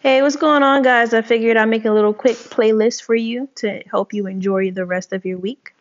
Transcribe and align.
Hey, 0.00 0.22
what's 0.22 0.36
going 0.36 0.62
on, 0.62 0.82
guys? 0.82 1.12
I 1.12 1.22
figured 1.22 1.56
I'd 1.56 1.64
make 1.64 1.84
a 1.84 1.90
little 1.90 2.14
quick 2.14 2.36
playlist 2.36 3.02
for 3.02 3.16
you 3.16 3.48
to 3.56 3.82
help 3.90 4.12
you 4.12 4.28
enjoy 4.28 4.70
the 4.70 4.86
rest 4.86 5.12
of 5.12 5.24
your 5.24 5.38
week. 5.38 5.74